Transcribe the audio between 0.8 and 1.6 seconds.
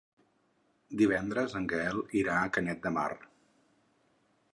Divendres